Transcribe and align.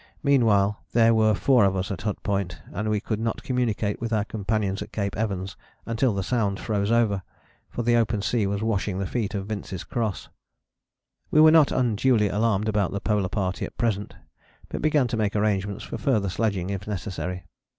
Meanwhile 0.23 0.81
there 0.93 1.13
were 1.13 1.35
four 1.35 1.63
of 1.63 1.75
us 1.75 1.91
at 1.91 2.01
Hut 2.01 2.23
Point 2.23 2.59
and 2.73 2.89
we 2.89 2.99
could 2.99 3.19
not 3.19 3.43
communicate 3.43 4.01
with 4.01 4.11
our 4.11 4.25
companions 4.25 4.81
at 4.81 4.91
Cape 4.91 5.15
Evans 5.15 5.55
until 5.85 6.11
the 6.11 6.23
Sound 6.23 6.59
froze 6.59 6.91
over, 6.91 7.21
for 7.69 7.83
the 7.83 7.95
open 7.95 8.23
sea 8.23 8.47
was 8.47 8.63
washing 8.63 8.97
the 8.97 9.05
feet 9.05 9.35
of 9.35 9.45
Vince's 9.45 9.83
Cross. 9.83 10.29
We 11.29 11.39
were 11.39 11.51
not 11.51 11.71
unduly 11.71 12.29
alarmed 12.29 12.67
about 12.67 12.91
the 12.91 12.99
Polar 12.99 13.29
Party 13.29 13.63
at 13.63 13.77
present, 13.77 14.15
but 14.69 14.81
began 14.81 15.07
to 15.07 15.17
make 15.17 15.35
arrangements 15.35 15.83
for 15.83 15.99
further 15.99 16.29
sledging 16.29 16.71
if 16.71 16.87
necessary. 16.87 17.45